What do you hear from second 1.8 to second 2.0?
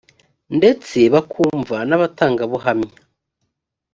n